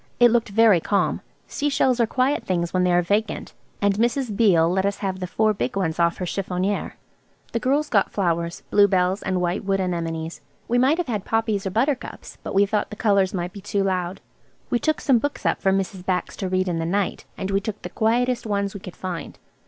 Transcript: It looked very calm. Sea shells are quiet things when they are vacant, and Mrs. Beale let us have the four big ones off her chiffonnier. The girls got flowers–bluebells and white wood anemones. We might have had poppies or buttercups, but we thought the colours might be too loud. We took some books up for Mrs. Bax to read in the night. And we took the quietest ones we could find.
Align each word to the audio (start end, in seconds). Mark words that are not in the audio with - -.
It 0.19 0.31
looked 0.31 0.49
very 0.49 0.79
calm. 0.79 1.21
Sea 1.45 1.69
shells 1.69 1.99
are 1.99 2.07
quiet 2.07 2.43
things 2.43 2.73
when 2.73 2.83
they 2.83 2.91
are 2.91 3.03
vacant, 3.03 3.53
and 3.83 3.93
Mrs. 3.97 4.35
Beale 4.35 4.67
let 4.67 4.83
us 4.83 4.97
have 4.97 5.19
the 5.19 5.27
four 5.27 5.53
big 5.53 5.75
ones 5.75 5.99
off 5.99 6.17
her 6.17 6.25
chiffonnier. 6.25 6.93
The 7.51 7.59
girls 7.59 7.87
got 7.87 8.09
flowers–bluebells 8.11 9.21
and 9.21 9.39
white 9.41 9.63
wood 9.63 9.79
anemones. 9.79 10.41
We 10.67 10.79
might 10.79 10.97
have 10.97 11.05
had 11.05 11.23
poppies 11.23 11.67
or 11.67 11.69
buttercups, 11.69 12.39
but 12.41 12.55
we 12.55 12.65
thought 12.65 12.89
the 12.89 12.95
colours 12.95 13.31
might 13.31 13.53
be 13.53 13.61
too 13.61 13.83
loud. 13.83 14.21
We 14.71 14.79
took 14.79 15.01
some 15.01 15.19
books 15.19 15.45
up 15.45 15.61
for 15.61 15.71
Mrs. 15.71 16.03
Bax 16.03 16.35
to 16.37 16.49
read 16.49 16.67
in 16.67 16.79
the 16.79 16.85
night. 16.87 17.25
And 17.37 17.51
we 17.51 17.61
took 17.61 17.79
the 17.83 17.89
quietest 17.91 18.47
ones 18.47 18.73
we 18.73 18.79
could 18.79 18.95
find. 18.95 19.37